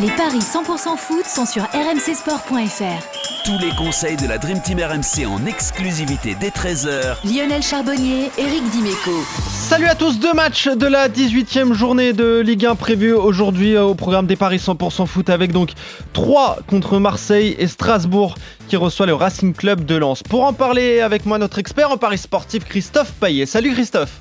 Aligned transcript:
Les 0.00 0.08
paris 0.12 0.38
100% 0.38 0.96
foot 0.96 1.26
sont 1.26 1.44
sur 1.44 1.64
rmcsport.fr. 1.64 3.44
Tous 3.44 3.58
les 3.60 3.70
conseils 3.76 4.16
de 4.16 4.26
la 4.26 4.38
Dream 4.38 4.58
Team 4.62 4.78
RMC 4.78 5.26
en 5.26 5.44
exclusivité 5.44 6.34
dès 6.40 6.48
13h. 6.48 7.16
Lionel 7.24 7.62
Charbonnier, 7.62 8.30
Eric 8.38 8.62
Dimeco. 8.70 9.10
Salut 9.50 9.84
à 9.84 9.94
tous, 9.94 10.18
deux 10.18 10.32
matchs 10.32 10.68
de 10.68 10.86
la 10.86 11.10
18e 11.10 11.74
journée 11.74 12.14
de 12.14 12.40
Ligue 12.40 12.64
1 12.64 12.74
prévus 12.74 13.12
aujourd'hui 13.12 13.74
euh, 13.74 13.82
au 13.82 13.94
programme 13.94 14.26
des 14.26 14.36
paris 14.36 14.56
100% 14.56 15.06
foot 15.06 15.28
avec 15.28 15.52
donc 15.52 15.72
3 16.14 16.60
contre 16.66 16.98
Marseille 16.98 17.54
et 17.58 17.66
Strasbourg 17.66 18.36
qui 18.68 18.76
reçoit 18.76 19.04
le 19.04 19.14
Racing 19.14 19.52
Club 19.52 19.84
de 19.84 19.96
Lens. 19.96 20.22
Pour 20.22 20.44
en 20.44 20.54
parler 20.54 21.00
avec 21.00 21.26
moi, 21.26 21.36
notre 21.36 21.58
expert 21.58 21.90
en 21.90 21.98
paris 21.98 22.18
sportif 22.18 22.64
Christophe 22.64 23.12
Paillet. 23.20 23.44
Salut 23.44 23.72
Christophe. 23.72 24.20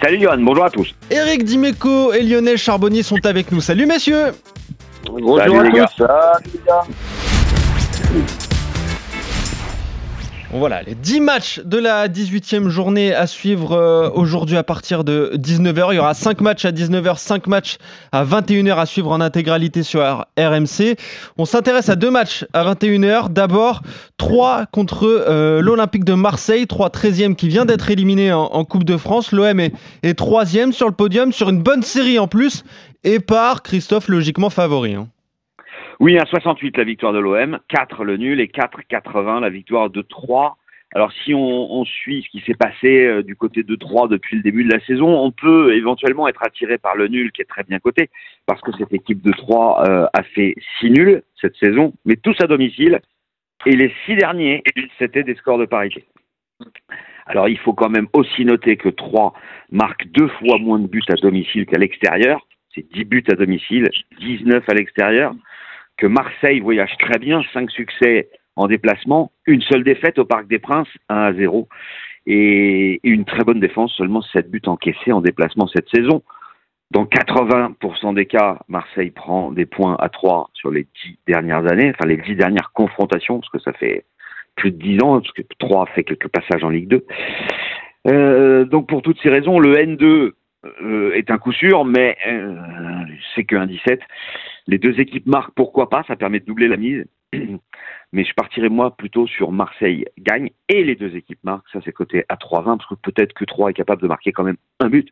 Salut 0.00 0.20
Johan, 0.20 0.38
bonjour 0.38 0.64
à 0.64 0.70
tous. 0.70 0.94
Eric 1.10 1.42
Dimeco 1.42 2.12
et 2.12 2.22
Lionel 2.22 2.56
Charbonnier 2.56 3.02
sont 3.02 3.26
avec 3.26 3.50
nous. 3.50 3.60
Salut 3.60 3.84
messieurs. 3.84 4.32
À 5.18 5.46
les 5.46 5.70
tous. 5.70 5.76
Gars. 5.76 5.88
Salut, 5.96 6.50
les 6.54 6.60
gars. 6.66 6.84
Voilà, 10.50 10.82
les 10.82 10.94
10 10.94 11.20
matchs 11.20 11.60
de 11.62 11.76
la 11.76 12.08
18e 12.08 12.68
journée 12.68 13.14
à 13.14 13.26
suivre 13.26 13.72
euh, 13.72 14.08
aujourd'hui 14.08 14.56
à 14.56 14.62
partir 14.62 15.04
de 15.04 15.32
19h. 15.34 15.88
Il 15.92 15.96
y 15.96 15.98
aura 15.98 16.14
5 16.14 16.40
matchs 16.40 16.64
à 16.64 16.72
19h, 16.72 17.18
5 17.18 17.46
matchs 17.48 17.76
à 18.12 18.24
21h 18.24 18.78
à 18.78 18.86
suivre 18.86 19.10
en 19.10 19.20
intégralité 19.20 19.82
sur 19.82 20.00
RMC. 20.38 20.96
On 21.36 21.44
s'intéresse 21.44 21.90
à 21.90 21.96
deux 21.96 22.10
matchs 22.10 22.46
à 22.54 22.64
21h. 22.64 23.30
D'abord, 23.30 23.82
3 24.16 24.64
contre 24.72 25.04
euh, 25.04 25.60
l'Olympique 25.60 26.04
de 26.04 26.14
Marseille, 26.14 26.66
3 26.66 26.88
13e 26.88 27.34
qui 27.34 27.48
vient 27.48 27.66
d'être 27.66 27.90
éliminé 27.90 28.32
en, 28.32 28.64
Coupe 28.64 28.84
de 28.84 28.96
France. 28.96 29.32
L'OM 29.32 29.60
est, 29.60 29.74
est 30.02 30.18
3e 30.18 30.72
sur 30.72 30.86
le 30.86 30.94
podium, 30.94 31.30
sur 31.30 31.50
une 31.50 31.62
bonne 31.62 31.82
série 31.82 32.18
en 32.18 32.26
plus, 32.26 32.64
et 33.04 33.20
par 33.20 33.62
Christophe 33.62 34.08
logiquement 34.08 34.48
favori. 34.48 34.94
Hein. 34.94 35.08
Oui, 36.00 36.16
à 36.16 36.24
68 36.26 36.76
la 36.76 36.84
victoire 36.84 37.12
de 37.12 37.18
l'OM, 37.18 37.58
4 37.68 38.04
le 38.04 38.16
nul 38.16 38.40
et 38.40 38.46
4-80 38.46 39.40
la 39.40 39.50
victoire 39.50 39.90
de 39.90 40.00
3. 40.00 40.56
Alors 40.94 41.12
si 41.24 41.34
on, 41.34 41.40
on 41.40 41.84
suit 41.84 42.22
ce 42.22 42.28
qui 42.30 42.40
s'est 42.46 42.54
passé 42.54 43.04
euh, 43.04 43.22
du 43.24 43.34
côté 43.34 43.64
de 43.64 43.74
3 43.74 44.06
depuis 44.06 44.36
le 44.36 44.42
début 44.42 44.62
de 44.62 44.72
la 44.72 44.78
saison, 44.86 45.08
on 45.08 45.32
peut 45.32 45.74
éventuellement 45.74 46.28
être 46.28 46.44
attiré 46.44 46.78
par 46.78 46.94
le 46.94 47.08
nul 47.08 47.32
qui 47.32 47.42
est 47.42 47.46
très 47.46 47.64
bien 47.64 47.80
coté, 47.80 48.10
parce 48.46 48.60
que 48.60 48.70
cette 48.78 48.92
équipe 48.92 49.22
de 49.22 49.32
3 49.32 49.88
euh, 49.88 50.06
a 50.12 50.22
fait 50.22 50.54
6 50.78 50.90
nuls 50.90 51.22
cette 51.40 51.56
saison, 51.56 51.92
mais 52.04 52.14
tous 52.14 52.36
à 52.40 52.46
domicile, 52.46 53.00
et 53.66 53.74
les 53.74 53.92
6 54.06 54.16
derniers, 54.16 54.62
c'était 55.00 55.24
des 55.24 55.34
scores 55.34 55.58
de 55.58 55.66
parité. 55.66 56.04
Alors 57.26 57.48
il 57.48 57.58
faut 57.58 57.74
quand 57.74 57.90
même 57.90 58.06
aussi 58.12 58.44
noter 58.44 58.76
que 58.76 58.88
3 58.88 59.34
marque 59.72 60.06
deux 60.12 60.28
fois 60.28 60.58
moins 60.58 60.78
de 60.78 60.86
buts 60.86 61.02
à 61.08 61.14
domicile 61.14 61.66
qu'à 61.66 61.78
l'extérieur, 61.78 62.46
c'est 62.72 62.88
10 62.92 63.04
buts 63.04 63.24
à 63.32 63.34
domicile, 63.34 63.90
19 64.20 64.62
à 64.68 64.74
l'extérieur 64.74 65.34
que 65.98 66.06
Marseille 66.06 66.60
voyage 66.60 66.96
très 66.98 67.18
bien, 67.18 67.42
5 67.52 67.70
succès 67.70 68.30
en 68.56 68.66
déplacement, 68.66 69.32
une 69.46 69.62
seule 69.62 69.84
défaite 69.84 70.18
au 70.18 70.24
Parc 70.24 70.48
des 70.48 70.58
Princes, 70.58 70.88
1 71.08 71.16
à 71.16 71.32
0, 71.32 71.68
et 72.26 73.00
une 73.04 73.24
très 73.24 73.44
bonne 73.44 73.60
défense, 73.60 73.92
seulement 73.96 74.22
7 74.22 74.50
buts 74.50 74.62
encaissés 74.66 75.12
en 75.12 75.20
déplacement 75.20 75.66
cette 75.68 75.88
saison. 75.90 76.22
Dans 76.90 77.04
80% 77.04 78.14
des 78.14 78.26
cas, 78.26 78.58
Marseille 78.68 79.10
prend 79.10 79.52
des 79.52 79.66
points 79.66 79.96
à 79.98 80.08
3 80.08 80.50
sur 80.54 80.70
les 80.70 80.86
10 81.04 81.18
dernières 81.26 81.70
années, 81.70 81.92
enfin 81.94 82.08
les 82.08 82.16
10 82.16 82.36
dernières 82.36 82.72
confrontations, 82.72 83.40
parce 83.40 83.50
que 83.50 83.58
ça 83.58 83.72
fait 83.74 84.04
plus 84.56 84.70
de 84.70 84.78
10 84.78 85.02
ans, 85.02 85.20
parce 85.20 85.32
que 85.32 85.42
3 85.58 85.86
fait 85.94 86.04
quelques 86.04 86.28
passages 86.28 86.64
en 86.64 86.70
Ligue 86.70 86.88
2. 86.88 87.04
Euh, 88.08 88.64
donc 88.64 88.88
pour 88.88 89.02
toutes 89.02 89.20
ces 89.22 89.28
raisons, 89.28 89.58
le 89.58 89.74
N2 89.74 90.32
euh, 90.82 91.12
est 91.14 91.30
un 91.30 91.38
coup 91.38 91.52
sûr, 91.52 91.84
mais 91.84 92.16
euh, 92.26 92.54
c'est 93.34 93.44
que 93.44 93.56
1-17. 93.56 94.00
Les 94.68 94.78
deux 94.78 95.00
équipes 95.00 95.26
marquent, 95.26 95.54
pourquoi 95.54 95.88
pas, 95.88 96.04
ça 96.06 96.14
permet 96.14 96.40
de 96.40 96.44
doubler 96.44 96.68
la 96.68 96.76
mise. 96.76 97.06
Mais 98.12 98.24
je 98.24 98.34
partirais 98.34 98.68
moi 98.68 98.94
plutôt 98.96 99.26
sur 99.26 99.50
Marseille 99.50 100.04
gagne 100.18 100.50
et 100.68 100.84
les 100.84 100.94
deux 100.94 101.16
équipes 101.16 101.42
marquent. 101.42 101.68
Ça 101.72 101.80
c'est 101.84 101.92
côté 101.92 102.24
à 102.28 102.36
3-20 102.36 102.76
parce 102.76 102.86
que 102.86 102.94
peut-être 102.94 103.32
que 103.32 103.46
3 103.46 103.70
est 103.70 103.74
capable 103.74 104.02
de 104.02 104.08
marquer 104.08 104.30
quand 104.30 104.44
même 104.44 104.58
un 104.80 104.90
but. 104.90 105.08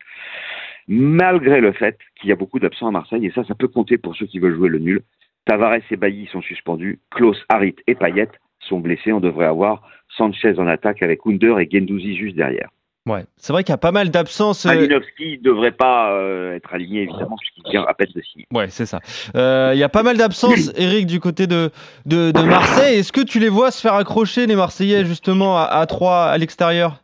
Malgré 0.89 1.61
le 1.61 1.73
fait 1.73 1.99
qu'il 2.21 2.29
y 2.29 2.33
a 2.33 2.37
beaucoup 2.37 2.59
d'absents 2.59 2.89
à 2.89 2.91
Marseille 2.91 3.25
et 3.27 3.33
ça, 3.33 3.45
ça 3.45 3.55
peut 3.55 3.69
compter 3.69 3.97
pour 3.97 4.15
ceux 4.15 4.27
qui 4.27 4.39
veulent 4.39 4.55
jouer 4.55 4.69
le 4.69 4.79
nul. 4.79 5.03
Tavares 5.47 5.81
et 5.91 5.97
Bailly 5.97 6.27
sont 6.27 6.43
suspendus. 6.43 7.01
Klaus, 7.11 7.43
Harit 7.49 7.77
et 7.87 7.95
Payet 7.95 8.29
sont 8.61 8.81
blessés. 8.81 9.13
On 9.13 9.21
devrait 9.21 9.47
avoir 9.47 9.89
Sanchez 10.17 10.59
en 10.59 10.67
attaque 10.67 11.03
avec 11.03 11.21
Under 11.25 11.59
et 11.61 11.69
Gendouzi 11.71 12.17
juste 12.17 12.37
derrière. 12.37 12.69
Ouais, 13.07 13.25
c'est 13.37 13.53
vrai 13.53 13.63
qu'il 13.63 13.73
y 13.73 13.75
a 13.75 13.79
pas 13.79 13.93
mal 13.93 14.11
d'absences. 14.11 14.67
Euh, 14.67 14.71
Malinowski 14.71 15.39
ne 15.39 15.43
devrait 15.43 15.71
pas 15.71 16.13
euh, 16.13 16.57
être 16.57 16.75
aligné, 16.75 17.03
évidemment, 17.03 17.37
puisqu'il 17.39 17.71
vient 17.71 17.85
à 17.87 17.95
peine 17.95 18.11
de 18.15 18.21
signer. 18.21 18.47
Ouais, 18.53 18.69
c'est 18.69 18.87
ça. 18.87 18.99
Euh, 19.37 19.71
il 19.75 19.79
y 19.79 19.85
a 19.85 19.89
pas 19.89 20.03
mal 20.03 20.17
d'absences, 20.17 20.73
Eric, 20.77 21.07
du 21.07 21.21
côté 21.21 21.47
de, 21.47 21.71
de, 22.05 22.33
de 22.33 22.43
Marseille. 22.43 22.99
Est-ce 22.99 23.13
que 23.13 23.21
tu 23.21 23.39
les 23.39 23.49
vois 23.49 23.71
se 23.71 23.81
faire 23.81 23.95
accrocher, 23.95 24.47
les 24.47 24.57
Marseillais, 24.57 25.05
justement, 25.05 25.57
à, 25.57 25.63
à 25.63 25.87
3 25.87 26.25
à 26.25 26.37
l'extérieur? 26.37 26.97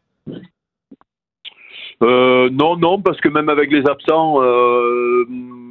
Euh, 2.03 2.51
non, 2.51 2.77
non, 2.77 3.01
parce 3.01 3.21
que 3.21 3.29
même 3.29 3.49
avec 3.49 3.71
les 3.71 3.87
absents, 3.87 4.43
euh, 4.43 5.25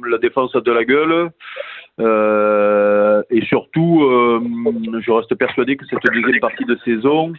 la 0.08 0.16
défense 0.18 0.54
a 0.56 0.60
de 0.60 0.72
la 0.72 0.84
gueule. 0.84 1.30
Euh, 2.00 3.22
et 3.30 3.44
surtout, 3.44 4.00
je 5.00 5.10
reste 5.10 5.34
persuadé 5.34 5.76
que 5.76 5.84
cette 5.86 6.02
deuxième 6.12 6.40
partie 6.40 6.64
de 6.64 6.76
saison, 6.84 7.32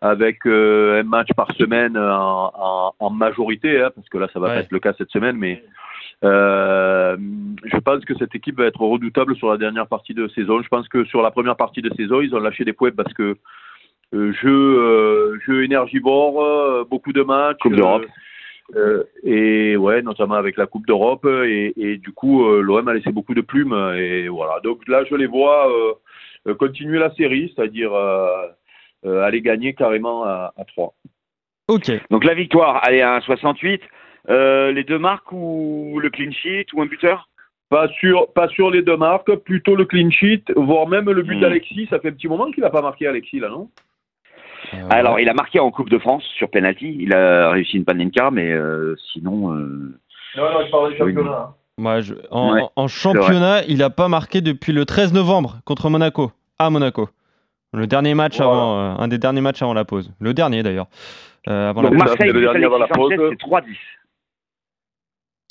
avec 0.00 0.46
euh, 0.46 1.00
un 1.00 1.04
match 1.04 1.28
par 1.36 1.50
semaine 1.56 1.96
en, 1.96 2.50
en, 2.54 2.92
en 2.98 3.10
majorité, 3.10 3.80
hein, 3.82 3.90
parce 3.94 4.08
que 4.08 4.18
là, 4.18 4.28
ça 4.32 4.40
va 4.40 4.48
Ouais. 4.48 4.54
pas 4.54 4.60
être 4.60 4.72
le 4.72 4.80
cas 4.80 4.92
cette 4.96 5.10
semaine, 5.10 5.36
mais 5.36 5.62
euh, 6.24 7.16
je 7.64 7.76
pense 7.78 8.04
que 8.04 8.14
cette 8.16 8.34
équipe 8.34 8.58
va 8.58 8.66
être 8.66 8.80
redoutable 8.80 9.36
sur 9.36 9.48
la 9.50 9.56
dernière 9.58 9.86
partie 9.86 10.14
de 10.14 10.28
saison. 10.28 10.60
Je 10.62 10.68
pense 10.68 10.88
que 10.88 11.04
sur 11.04 11.22
la 11.22 11.30
première 11.30 11.56
partie 11.56 11.82
de 11.82 11.90
saison, 11.94 12.20
ils 12.20 12.34
ont 12.34 12.40
lâché 12.40 12.64
des 12.64 12.72
points 12.72 12.90
parce 12.96 13.12
que 13.14 13.36
euh, 14.14 14.32
jeu, 14.32 14.48
euh, 14.78 15.38
jeu 15.46 15.64
énergivore, 15.64 16.42
euh, 16.42 16.84
beaucoup 16.88 17.12
de 17.12 17.22
matchs. 17.22 17.58
Coupe 17.60 17.76
d'Europe. 17.76 18.06
Euh, 18.76 19.04
et 19.22 19.76
ouais, 19.76 20.02
notamment 20.02 20.34
avec 20.34 20.56
la 20.56 20.66
Coupe 20.66 20.86
d'Europe. 20.86 21.26
Et, 21.26 21.72
et 21.76 21.96
du 21.96 22.12
coup, 22.12 22.44
euh, 22.46 22.60
l'OM 22.60 22.86
a 22.88 22.94
laissé 22.94 23.10
beaucoup 23.12 23.34
de 23.34 23.40
plumes. 23.40 23.74
Et 23.96 24.28
voilà. 24.28 24.60
Donc 24.60 24.86
là, 24.88 25.04
je 25.10 25.14
les 25.14 25.26
vois 25.26 25.68
euh, 25.70 25.92
euh, 26.48 26.54
continuer 26.54 26.98
la 26.98 27.12
série, 27.14 27.52
c'est-à-dire 27.54 27.92
euh, 27.92 28.46
euh, 29.06 29.22
aller 29.22 29.40
gagner 29.40 29.74
carrément 29.74 30.24
à, 30.24 30.52
à 30.56 30.64
3. 30.64 30.94
Ok. 31.68 31.90
Donc 32.10 32.24
la 32.24 32.34
victoire, 32.34 32.82
elle 32.86 32.94
est 32.94 33.02
à 33.02 33.18
1,68. 33.18 33.80
Euh, 34.28 34.70
les 34.72 34.84
deux 34.84 34.98
marques 34.98 35.32
ou 35.32 35.98
le 36.02 36.10
clean 36.10 36.30
sheet 36.30 36.66
ou 36.74 36.82
un 36.82 36.86
buteur? 36.86 37.28
Pas 37.70 37.88
sur, 37.88 38.32
pas 38.32 38.48
sur 38.48 38.70
les 38.70 38.82
deux 38.82 38.96
marques, 38.96 39.32
plutôt 39.36 39.76
le 39.76 39.84
clean 39.84 40.10
sheet, 40.10 40.42
voire 40.56 40.88
même 40.88 41.08
le 41.08 41.22
but 41.22 41.36
Hmm. 41.36 41.40
d'Alexis. 41.40 41.86
Ça 41.88 42.00
fait 42.00 42.08
un 42.08 42.12
petit 42.12 42.26
moment 42.28 42.50
qu'il 42.50 42.62
n'a 42.62 42.70
pas 42.70 42.82
marqué 42.82 43.06
Alexis, 43.06 43.38
là, 43.38 43.48
non? 43.48 43.70
Euh, 44.74 44.86
Alors, 44.90 45.18
il 45.20 45.28
a 45.28 45.34
marqué 45.34 45.58
en 45.60 45.70
Coupe 45.70 45.90
de 45.90 45.98
France 45.98 46.22
sur 46.36 46.50
penalty. 46.50 46.96
Il 47.00 47.12
a 47.14 47.50
réussi 47.50 47.76
une 47.76 47.84
panenka, 47.84 48.30
mais 48.30 48.50
euh, 48.52 48.94
sinon. 49.12 49.52
euh, 49.52 49.98
Non, 50.36 50.42
non, 50.52 50.64
je 50.66 50.70
parle 50.70 50.92
du 50.92 50.98
championnat. 50.98 51.54
moi, 51.78 52.00
je- 52.00 52.14
en, 52.30 52.54
Ouais, 52.54 52.62
en 52.76 52.86
championnat, 52.88 53.62
il 53.66 53.78
n'a 53.78 53.90
pas 53.90 54.08
marqué 54.08 54.40
depuis 54.40 54.72
le 54.72 54.84
13 54.84 55.12
novembre 55.12 55.58
contre 55.64 55.90
Monaco, 55.90 56.30
à 56.58 56.70
Monaco. 56.70 57.08
Le 57.72 57.86
dernier 57.86 58.14
match 58.14 58.36
Voilà. 58.38 58.52
avant, 58.52 58.78
euh, 58.78 58.94
un 58.98 59.08
des 59.08 59.18
derniers 59.18 59.40
matchs 59.40 59.62
avant 59.62 59.74
la 59.74 59.84
pause. 59.84 60.12
Le 60.20 60.34
dernier 60.34 60.62
d'ailleurs. 60.62 60.86
Euh, 61.48 61.70
avant 61.70 61.82
Donc 61.82 61.92
la. 61.92 61.98
Marseille, 61.98 62.26
le 62.28 62.32
plus 62.32 62.40
dernier 62.42 62.64
avant 62.64 62.78
la 62.78 62.88
pause. 62.88 63.12
c'est 63.16 63.36
3-10. 63.38 63.76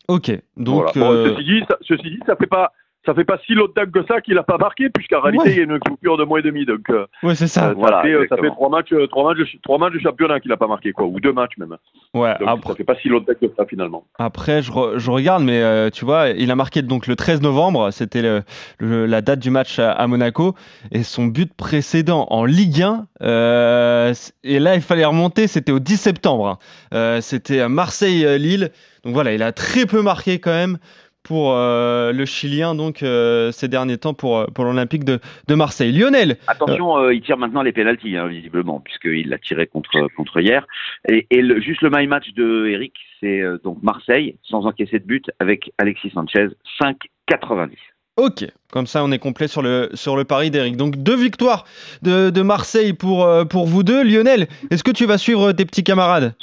Ok. 0.08 0.32
Donc, 0.58 0.76
Voilà. 0.94 1.08
Bon, 1.10 1.14
euh, 1.14 1.36
ceci, 1.36 1.44
dit, 1.46 1.64
ça, 1.70 1.78
ceci 1.82 2.04
dit, 2.10 2.20
ça 2.26 2.36
fait 2.36 2.48
pas. 2.48 2.72
Ça 3.06 3.14
fait 3.16 3.24
pas 3.24 3.40
si 3.46 3.54
longtemps 3.54 3.86
que 3.92 4.04
ça 4.08 4.20
qu'il 4.20 4.36
n'a 4.36 4.44
pas 4.44 4.58
marqué, 4.58 4.90
puisqu'en 4.90 5.22
réalité, 5.22 5.46
Ouais. 5.46 5.52
il 5.54 5.58
y 5.58 5.62
a 5.62 5.64
une 5.64 5.80
coupure 5.80 6.18
de 6.18 6.26
mois 6.26 6.40
et 6.40 6.42
demi. 6.42 6.66
Donc, 6.66 6.82
euh, 6.90 7.06
ouais, 7.24 7.34
c'est 7.34 7.48
ça. 7.48 7.74
voilà, 7.74 8.02
fait, 8.02 8.12
euh, 8.14 8.26
ça 8.30 8.36
fait 8.36 8.50
trois 8.50 8.70
matchs, 8.70 8.92
euh, 8.92 9.08
trois 9.08 9.24
matchs, 9.34 9.58
trois 9.64 9.78
matchs 9.78 9.94
de 9.94 10.00
championnat 10.00 10.40
qu'il 10.42 10.50
n'a 10.50 10.58
pas 10.58 10.68
marqué, 10.68 10.92
quoi, 10.92 11.06
ou 11.06 11.20
deux 11.22 11.32
matchs 11.32 11.58
même. 11.58 11.78
Ouais. 12.14 12.34
Donc, 12.40 12.50
Après, 12.50 12.70
ça 12.72 12.76
fait 12.76 12.84
pas 12.84 12.96
si 13.02 13.08
longtemps 13.08 13.32
que 13.42 13.48
ça, 13.58 13.66
finalement. 13.66 14.04
Après, 14.20 14.62
je, 14.62 14.72
re- 14.72 14.98
je 15.00 15.12
regarde, 15.12 15.44
mais 15.44 15.62
euh, 15.62 15.90
tu 15.90 16.04
vois, 16.04 16.30
il 16.30 16.52
a 16.52 16.56
marqué 16.56 16.82
donc 16.82 17.08
le 17.08 17.16
13 17.16 17.42
novembre, 17.42 17.90
c'était 17.92 18.22
le- 18.22 18.42
le- 18.80 19.06
la 19.06 19.22
date 19.22 19.40
du 19.40 19.50
match 19.50 19.80
à, 19.80 19.92
à 19.94 20.06
Monaco, 20.08 20.54
et 20.92 21.04
son 21.04 21.26
but 21.26 21.54
précédent 21.54 22.28
en 22.30 22.44
Ligue 22.44 22.82
1, 22.84 23.06
euh, 23.22 24.14
c- 24.14 24.34
et 24.44 24.60
là 24.60 24.76
il 24.76 24.82
fallait 24.82 25.06
remonter, 25.06 25.48
c'était 25.48 25.72
au 25.72 25.80
10 25.80 25.98
septembre, 25.98 26.48
hein. 26.48 26.58
Euh, 26.94 27.22
c'était 27.22 27.62
à 27.62 27.70
Marseille-Lille, 27.70 28.72
donc 29.06 29.14
voilà, 29.14 29.34
il 29.34 29.42
a 29.44 29.52
très 29.52 29.86
peu 29.86 30.02
marqué 30.02 30.40
quand 30.40 30.52
même 30.52 30.78
pour 31.24 31.54
euh, 31.54 32.12
le 32.12 32.26
Chilien 32.26 32.76
donc 32.76 33.04
euh, 33.04 33.52
ces 33.52 33.68
derniers 33.68 33.98
temps 33.98 34.14
pour, 34.14 34.46
pour 34.54 34.66
l'Olympique 34.66 35.04
de, 35.04 35.20
de, 35.48 35.56
Marseille. 35.56 35.92
Lionel 35.92 36.38
Attention, 36.48 37.10
il 37.10 37.22
tire 37.22 37.38
maintenant 37.38 37.62
les 37.62 37.72
pénalties, 37.72 38.18
hein, 38.18 38.28
visiblement, 38.28 38.80
puisqu'il 38.80 39.30
l'a 39.30 39.38
tiré 39.38 39.68
contre, 39.68 40.08
contre 40.16 40.40
hier. 40.40 40.66
Et, 41.08 41.28
et 41.30 41.42
le, 41.42 41.60
juste 41.62 41.82
le 41.82 41.90
my 41.92 42.08
match 42.08 42.32
de 42.34 42.68
Eric, 42.68 42.94
c'est 43.20 43.42
donc 43.64 43.82
Marseille, 43.84 44.38
sans 44.44 44.66
encaisser 44.66 45.00
de 45.00 45.06
but, 45.06 45.30
avec 45.40 45.72
Alexis 45.78 46.12
Sanchez, 46.14 46.48
5,90. 46.82 47.72
Ok, 48.18 48.46
comme 48.72 48.86
ça 48.86 49.04
on 49.04 49.12
est 49.12 49.20
complet 49.20 49.48
sur 49.48 49.62
le, 49.62 49.90
sur 49.94 50.18
le 50.18 50.26
pari 50.26 50.52
d'Eric. 50.52 50.76
Donc 50.76 50.98
deux 50.98 51.16
victoires 51.16 51.66
de, 52.02 52.30
de 52.30 52.42
Marseille 52.42 52.94
pour, 52.94 53.28
pour 53.50 53.66
vous 53.66 53.84
deux. 53.84 54.04
Lionel, 54.04 54.48
est-ce 54.72 54.84
que 54.84 54.92
tu 54.92 55.06
vas 55.06 55.18
suivre 55.18 55.52
tes 55.52 55.66
petits 55.66 55.84
camarades? 55.84 56.34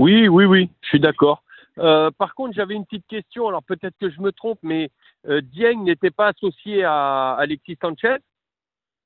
Oui, 0.00 0.28
oui, 0.28 0.46
oui, 0.46 0.70
je 0.80 0.88
suis 0.88 1.00
d'accord. 1.00 1.42
Euh, 1.78 2.10
par 2.10 2.34
contre, 2.34 2.54
j'avais 2.54 2.74
une 2.74 2.84
petite 2.84 3.06
question. 3.06 3.48
Alors 3.48 3.62
peut-être 3.62 3.96
que 3.98 4.10
je 4.10 4.20
me 4.20 4.32
trompe, 4.32 4.58
mais 4.62 4.90
euh, 5.28 5.40
Dieng 5.40 5.82
n'était 5.84 6.10
pas 6.10 6.28
associé 6.28 6.84
à 6.84 7.34
Alexis 7.34 7.78
Sanchez 7.80 8.16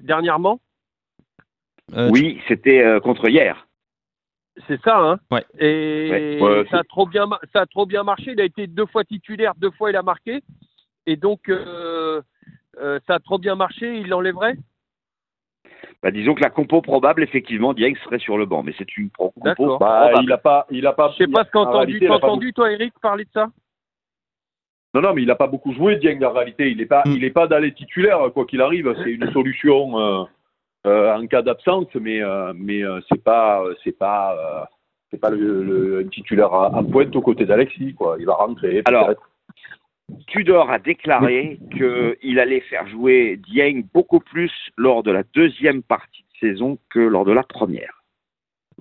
dernièrement? 0.01 0.61
Euh, 1.95 2.09
Oui, 2.11 2.41
c'était 2.49 2.83
euh, 2.83 3.01
contre 3.01 3.29
hier. 3.29 3.67
C'est 4.69 4.81
ça, 4.83 4.99
hein? 4.99 5.19
Ouais. 5.31 5.45
Et 5.59 6.39
ouais. 6.41 6.65
ça, 6.71 6.79
a 6.79 6.85
trop 6.85 7.07
bien, 7.07 7.29
ça 7.53 7.63
a 7.63 7.67
trop 7.67 7.87
bien 7.87 8.05
marché. 8.05 8.33
Il 8.33 8.41
a 8.41 8.45
été 8.45 8.67
deux 8.67 8.87
fois 8.87 9.05
titulaire, 9.05 9.55
deux 9.57 9.73
fois 9.73 9.91
il 9.91 9.97
a 9.97 10.03
marqué. 10.03 10.43
Et 11.07 11.17
donc, 11.17 11.49
euh, 11.49 12.23
ça 12.79 13.15
a 13.15 13.19
trop 13.19 13.39
bien 13.39 13.57
marché, 13.57 13.99
il 13.99 14.09
l'enlèverait? 14.09 14.57
Bah, 16.03 16.11
disons 16.11 16.35
que 16.35 16.43
la 16.43 16.51
compo 16.51 16.83
probable, 16.83 17.23
effectivement, 17.23 17.73
Dieng 17.73 17.95
serait 18.05 18.19
sur 18.19 18.37
le 18.37 18.47
banc, 18.47 18.63
mais 18.63 18.75
c'est 18.77 18.97
une 18.97 19.11
compo 19.11 19.41
D'accord. 19.43 19.79
Bah, 19.79 20.11
il 20.23 20.31
a 20.31 20.39
pas, 20.39 20.67
il 20.71 20.87
a 20.87 20.93
pas. 20.93 21.11
Je 21.13 21.25
sais 21.25 21.31
pas 21.31 21.45
ce 21.45 21.51
qu'as 21.51 21.61
entendu, 21.61 22.53
toi, 22.53 22.71
Eric, 22.71 22.93
parler 23.01 23.25
de 23.25 23.31
ça? 23.33 23.49
Non, 24.95 25.01
non, 25.01 25.15
mais 25.15 25.23
il 25.23 25.29
n'a 25.29 25.35
pas 25.35 25.47
beaucoup 25.47 25.73
joué, 25.73 25.97
Dieng, 25.97 26.23
en 26.23 26.33
réalité. 26.33 26.71
Il 26.71 26.77
n'est 26.77 26.87
pas, 26.87 27.03
il 27.07 27.25
est 27.25 27.31
pas 27.31 27.47
dans 27.47 27.59
les 27.59 27.73
titulaires, 27.73 28.21
quoi 28.33 28.45
qu'il 28.45 28.61
arrive. 28.61 28.95
C'est 29.03 29.11
une 29.11 29.31
solution 29.33 29.99
euh, 29.99 30.25
euh, 30.87 31.17
en 31.17 31.27
cas 31.27 31.43
d'absence, 31.43 31.89
mais, 31.95 32.23
euh, 32.23 32.53
mais 32.55 32.83
c'est 33.11 33.23
pas, 33.23 33.65
c'est 33.83 33.99
pas, 33.99 34.37
euh, 34.37 34.65
c'est 35.11 35.21
pas 35.21 35.31
le, 35.31 35.65
le 35.65 36.09
titulaire 36.11 36.53
en 36.53 36.85
pointe 36.85 37.17
aux 37.17 37.23
côtés 37.23 37.47
d'Alexis, 37.47 37.95
quoi. 37.95 38.17
Il 38.21 38.27
va 38.27 38.35
rentrer. 38.35 38.83
Alors. 38.85 39.15
Tudor 40.27 40.71
a 40.71 40.79
déclaré 40.79 41.59
qu'il 41.73 42.39
allait 42.39 42.61
faire 42.61 42.87
jouer 42.89 43.39
Dieng 43.49 43.85
beaucoup 43.93 44.21
plus 44.21 44.53
lors 44.77 45.03
de 45.03 45.11
la 45.11 45.23
deuxième 45.35 45.83
partie 45.83 46.25
de 46.35 46.49
saison 46.49 46.79
que 46.91 46.99
lors 47.01 47.25
de 47.25 47.33
la 47.33 47.43
première. 47.43 48.03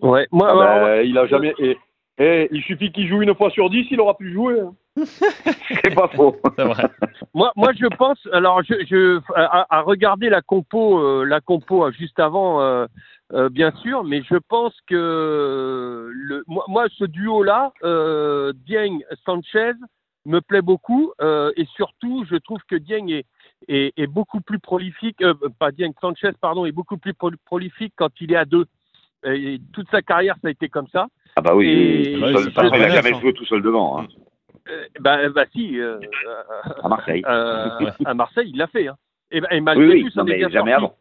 Ouais, 0.01 0.27
moi, 0.31 0.47
Ah 0.49 0.51
alors, 0.51 0.85
ben, 0.87 1.07
il 1.07 1.17
a 1.17 1.27
jamais. 1.27 1.53
Et, 1.59 1.77
et 2.17 2.49
il 2.51 2.61
suffit 2.63 2.91
qu'il 2.91 3.07
joue 3.07 3.21
une 3.21 3.33
fois 3.35 3.49
sur 3.51 3.69
dix, 3.69 3.87
il 3.89 3.99
aura 4.01 4.17
pu 4.17 4.33
jouer. 4.33 4.59
hein. 4.59 4.73
C'est 5.83 5.95
pas 5.95 6.07
faux. 6.09 6.35
C'est 6.57 6.65
vrai. 6.65 6.83
moi, 7.33 7.51
moi, 7.55 7.71
je 7.79 7.87
pense. 7.95 8.19
Alors, 8.31 8.61
je, 8.63 8.73
je 8.87 9.19
à, 9.35 9.65
à 9.77 9.81
regarder 9.81 10.29
la 10.29 10.41
compo, 10.41 10.99
euh, 10.99 11.23
la 11.25 11.41
compo 11.41 11.85
euh, 11.85 11.91
juste 11.91 12.19
avant, 12.19 12.61
euh, 12.61 12.85
euh, 13.33 13.49
bien 13.49 13.71
sûr, 13.81 14.03
mais 14.03 14.21
je 14.23 14.35
pense 14.49 14.75
que 14.87 16.09
le, 16.11 16.43
moi, 16.47 16.65
moi, 16.67 16.85
ce 16.97 17.05
duo-là, 17.05 17.71
euh, 17.83 18.51
Dieng 18.67 18.99
Sanchez, 19.25 19.73
me 20.25 20.39
plaît 20.39 20.61
beaucoup 20.61 21.13
euh, 21.21 21.51
et 21.57 21.65
surtout, 21.75 22.25
je 22.29 22.35
trouve 22.35 22.59
que 22.67 22.75
Dieng 22.75 23.09
est, 23.09 23.25
est, 23.67 23.93
est 23.97 24.07
beaucoup 24.07 24.41
plus 24.41 24.59
prolifique. 24.59 25.21
euh, 25.21 25.33
pas 25.59 25.71
Dieng 25.71 25.93
Sanchez, 25.99 26.31
pardon, 26.39 26.65
est 26.65 26.71
beaucoup 26.71 26.97
plus 26.97 27.13
pro- 27.13 27.31
prolifique 27.45 27.93
quand 27.97 28.09
il 28.21 28.31
est 28.31 28.37
à 28.37 28.45
deux. 28.45 28.65
Et 29.25 29.59
toute 29.73 29.89
sa 29.89 30.01
carrière, 30.01 30.35
ça 30.41 30.49
a 30.49 30.51
été 30.51 30.67
comme 30.69 30.87
ça. 30.87 31.07
Ah 31.35 31.41
bah 31.41 31.55
oui, 31.55 31.67
Et- 31.67 32.19
seul, 32.33 32.51
il 32.55 32.79
n'a 32.79 32.89
jamais 33.01 33.19
joué 33.19 33.33
tout 33.33 33.45
seul 33.45 33.61
devant, 33.61 33.99
hein, 33.99 34.07
Euh, 34.69 34.85
bah, 34.99 35.27
bah 35.29 35.45
si, 35.51 35.77
euh, 35.79 35.99
à 36.81 36.87
Marseille. 36.87 37.21
euh, 37.25 37.91
à 38.05 38.13
Marseille, 38.13 38.49
il 38.49 38.57
l'a 38.57 38.67
fait. 38.67 38.87
Hein. 38.87 38.95
Et, 39.31 39.41
et 39.51 39.59
malgré 39.61 39.85
oui, 39.87 39.93
oui, 39.95 40.03
tout, 40.03 40.09
ça 40.11 40.21
non, 40.21 40.23
en 40.23 40.27
est 40.27 40.31
mais 40.31 40.37
bien 40.37 40.49
jamais 40.49 40.71
sorti. 40.71 40.85
avant. 40.85 40.97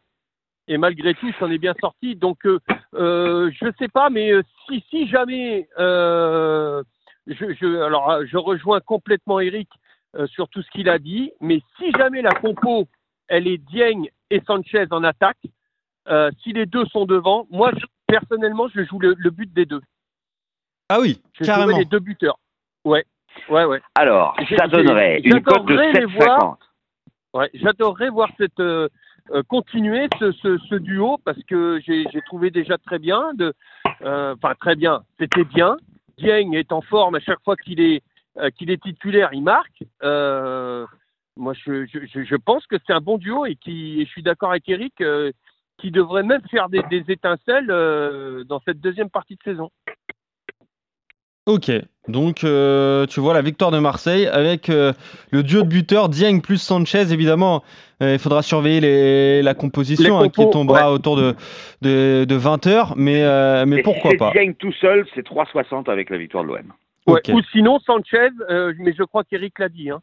Et 0.67 0.77
malgré 0.77 1.13
tout, 1.13 1.31
ça 1.39 1.45
en 1.45 1.51
est 1.51 1.57
bien 1.57 1.75
sorti. 1.79 2.15
Donc, 2.15 2.45
euh, 2.45 2.59
euh, 2.95 3.51
je 3.53 3.67
sais 3.79 3.87
pas, 3.89 4.09
mais 4.09 4.31
euh, 4.31 4.41
si, 4.67 4.83
si 4.89 5.07
jamais, 5.07 5.67
euh, 5.79 6.83
je, 7.27 7.53
je, 7.53 7.81
alors, 7.81 8.09
euh, 8.09 8.25
je 8.25 8.37
rejoins 8.37 8.79
complètement 8.81 9.39
Eric 9.39 9.69
euh, 10.15 10.27
sur 10.27 10.47
tout 10.49 10.61
ce 10.61 10.69
qu'il 10.71 10.89
a 10.89 10.99
dit, 10.99 11.31
mais 11.41 11.61
si 11.77 11.91
jamais 11.97 12.21
la 12.21 12.31
compo, 12.31 12.87
elle 13.27 13.47
est 13.47 13.57
Dieng 13.57 14.05
et 14.29 14.41
Sanchez 14.45 14.85
en 14.91 15.03
attaque, 15.03 15.37
euh, 16.09 16.29
si 16.41 16.51
les 16.53 16.65
deux 16.65 16.85
sont 16.87 17.05
devant, 17.05 17.47
moi, 17.49 17.71
je- 17.77 17.85
personnellement, 18.07 18.67
je 18.67 18.83
joue 18.83 18.99
le, 18.99 19.15
le 19.17 19.29
but 19.29 19.51
des 19.53 19.65
deux. 19.65 19.81
Ah 20.89 20.99
oui, 20.99 21.21
Je 21.39 21.45
carrément. 21.45 21.77
les 21.77 21.85
deux 21.85 21.99
buteurs. 21.99 22.37
Ouais, 22.83 23.05
ouais, 23.49 23.63
ouais. 23.65 23.81
Alors, 23.95 24.35
ça 24.57 24.67
donnerait 24.67 25.21
une 25.21 25.41
cote 25.41 25.65
de 25.65 25.75
j'adorerais 25.75 25.93
les 25.93 26.05
7,50. 26.05 26.57
Ouais, 27.33 27.49
j'adorerais 27.53 28.09
voir 28.09 28.29
cette 28.37 28.59
euh, 28.59 28.89
euh, 29.31 29.41
continuer 29.47 30.07
ce, 30.19 30.31
ce, 30.33 30.57
ce 30.69 30.75
duo 30.75 31.17
parce 31.23 31.41
que 31.45 31.79
j'ai 31.83 32.05
j'ai 32.11 32.21
trouvé 32.23 32.51
déjà 32.51 32.77
très 32.77 32.99
bien, 32.99 33.33
de, 33.33 33.53
euh, 34.01 34.35
enfin 34.35 34.53
très 34.59 34.75
bien, 34.75 35.03
c'était 35.17 35.45
bien. 35.45 35.77
Dieng 36.17 36.53
est 36.53 36.71
en 36.71 36.81
forme 36.81 37.15
à 37.15 37.19
chaque 37.19 37.41
fois 37.43 37.55
qu'il 37.55 37.79
est 37.79 38.03
euh, 38.37 38.49
qu'il 38.49 38.71
est 38.71 38.81
titulaire, 38.81 39.29
il 39.31 39.43
marque. 39.43 39.83
Euh, 40.01 40.87
moi, 41.37 41.53
je, 41.53 41.85
je, 41.85 42.35
pense 42.35 42.65
que 42.65 42.77
c'est 42.85 42.93
un 42.93 42.99
bon 42.99 43.19
duo 43.19 43.45
et 43.45 43.55
qui, 43.55 44.01
et 44.01 44.05
je 44.05 44.09
suis 44.09 44.23
d'accord 44.23 44.49
avec 44.49 44.67
Eric, 44.67 44.93
euh, 45.01 45.31
qui 45.77 45.91
devrait 45.91 46.23
même 46.23 46.41
faire 46.49 46.67
des, 46.67 46.81
étincelles 47.09 47.67
dans 47.67 48.59
cette 48.65 48.79
deuxième 48.79 49.11
partie 49.11 49.35
de 49.35 49.43
saison. 49.43 49.69
Ok, 51.45 51.69
donc 52.07 52.45
euh, 52.45 53.05
tu 53.07 53.19
vois 53.19 53.33
la 53.33 53.41
victoire 53.41 53.69
de 53.71 53.79
Marseille 53.79 54.27
avec 54.27 54.69
euh, 54.69 54.93
le 55.31 55.43
duo 55.43 55.63
de 55.63 55.67
buteurs 55.67 56.07
Dieng 56.07 56.39
plus 56.41 56.57
Sanchez. 56.57 57.11
Évidemment, 57.11 57.63
euh, 58.01 58.13
il 58.13 58.19
faudra 58.19 58.41
surveiller 58.41 58.79
les- 58.79 59.41
la 59.41 59.53
composition 59.53 60.19
Les 60.19 60.25
hein, 60.27 60.29
qui 60.29 60.49
tombera 60.49 60.93
autour 60.93 61.17
de, 61.17 61.35
de, 61.81 62.23
de 62.23 62.35
20 62.35 62.65
heures, 62.67 62.93
mais, 62.95 63.23
euh, 63.23 63.65
mais 63.67 63.79
Et 63.79 63.81
pourquoi 63.83 64.11
si 64.11 64.17
pas? 64.17 64.31
Dieng 64.31 64.53
tout 64.53 64.71
seul, 64.79 65.05
c'est 65.15 65.25
3,60 65.27 65.89
avec 65.91 66.09
la 66.09 66.17
victoire 66.17 66.43
de 66.45 66.49
l'OM. 66.49 66.73
Ouais. 67.07 67.19
Ou 67.33 67.41
sinon 67.51 67.77
Sanchez, 67.79 68.29
euh, 68.49 68.73
mais 68.79 68.93
je 68.97 69.03
crois 69.03 69.25
qu'Eric 69.25 69.59
l'a 69.59 69.67
dit. 69.67 69.89
Hein. 69.89 69.99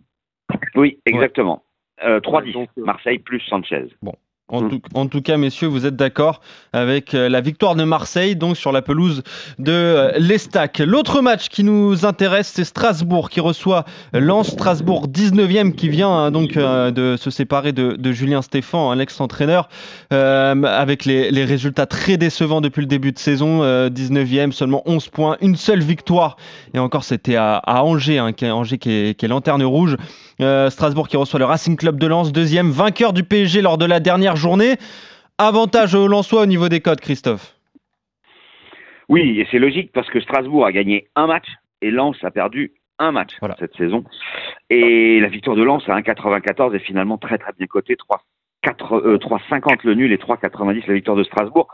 Oui, 0.75 0.99
exactement. 1.07 1.63
Euh, 2.05 2.21
3,10. 2.21 2.53
donc, 2.53 2.69
euh, 2.79 2.85
Marseille 2.85 3.19
plus 3.19 3.41
Sanchez. 3.49 3.87
En, 4.51 4.63
Mm. 4.63 4.69
tout, 4.69 4.81
en 4.95 5.07
tout 5.07 5.23
cas, 5.23 5.37
messieurs, 5.37 5.69
vous 5.69 5.87
êtes 5.87 5.97
d'accord 5.97 6.41
avec 6.73 7.15
euh, 7.15 7.29
la 7.29 7.41
victoire 7.41 7.75
de 7.75 7.85
Marseille, 7.85 8.37
donc 8.37 8.57
sur 8.57 8.73
la 8.73 8.83
pelouse 8.83 9.23
de 9.59 9.73
euh, 9.73 10.13
l'Estac. 10.19 10.79
L'autre 10.79 11.21
match 11.21 11.49
qui 11.49 11.65
nous 11.65 12.05
intéresse, 12.05 12.53
c'est 12.55 12.65
Strasbourg 12.65 13.31
qui 13.31 13.41
reçoit 13.41 13.85
Lens. 14.13 14.49
Strasbourg 14.51 15.07
19e 15.09 15.73
qui 15.73 15.89
vient 15.89 16.11
hein, 16.11 16.31
donc 16.31 16.57
euh, 16.57 16.91
de 16.91 17.17
se 17.17 17.31
séparer 17.31 17.73
de, 17.73 17.93
de 17.93 18.13
Julien 18.13 18.43
Stéphan, 18.43 18.91
un 18.91 18.99
ex-entraîneur, 18.99 19.69
euh, 20.13 20.63
avec 20.65 21.05
les, 21.05 21.31
les 21.31 21.45
résultats 21.45 21.87
très 21.87 22.17
décevants 22.17 22.61
depuis 22.61 22.81
le 22.81 22.87
début 22.87 23.13
de 23.13 23.19
saison. 23.19 23.63
euh, 23.63 23.89
19e, 23.91 24.53
seulement 24.53 24.83
11 24.87 25.09
points, 25.09 25.37
une 25.41 25.57
seule 25.57 25.81
victoire. 25.83 26.37
Et 26.75 26.79
encore, 26.79 27.05
c'était 27.05 27.37
à, 27.37 27.57
à 27.57 27.83
Angers, 27.83 28.19
hein, 28.19 28.33
qui 28.33 28.47
Angers 28.51 28.79
qui 28.79 28.91
est, 28.91 29.15
qui 29.19 29.25
est 29.27 29.29
lanterne 29.29 29.63
rouge. 29.63 29.97
Euh, 30.41 30.71
Strasbourg 30.71 31.09
qui 31.09 31.17
reçoit 31.17 31.39
le 31.39 31.45
Racing 31.45 31.77
Club 31.77 31.99
de 31.99 32.07
Lens, 32.07 32.33
deuxième, 32.33 32.71
vainqueur 32.71 33.13
du 33.13 33.25
PSG 33.25 33.61
lors 33.63 33.79
de 33.79 33.85
la 33.85 34.01
dernière 34.01 34.37
journée. 34.37 34.77
Avantage 35.39 35.95
aux 35.95 36.07
Lensois 36.09 36.43
au 36.43 36.47
niveau 36.47 36.69
des 36.69 36.81
codes, 36.81 37.01
Christophe. 37.01 37.55
Oui, 39.09 39.41
et 39.41 39.47
c'est 39.51 39.59
logique 39.59 39.91
parce 39.93 40.09
que 40.09 40.21
Strasbourg 40.21 40.65
a 40.65 40.73
gagné 40.73 41.09
un 41.17 41.27
match 41.27 41.47
et 41.83 41.91
Lens 41.91 42.17
a 42.23 42.31
perdu 42.31 42.73
un 42.99 43.13
match 43.13 43.33
Voilà. 43.41 43.57
cette 43.59 43.75
saison. 43.77 44.05
Et 44.69 45.19
la 45.21 45.29
victoire 45.29 45.57
de 45.57 45.63
Lens 45.63 45.83
à 45.89 45.99
1,94 45.99 46.75
est 46.75 46.79
finalement 46.81 47.19
très 47.19 47.39
très 47.39 47.53
bien 47.59 47.67
cotée. 47.67 47.97
3, 47.97 48.23
4, 48.63 48.95
euh, 48.95 49.19
3,50 49.19 49.81
le 49.85 49.95
nul 49.95 50.13
et 50.13 50.19
3,90 50.19 50.87
la 50.87 50.95
victoire 50.95 51.17
de 51.17 51.25
Strasbourg, 51.25 51.69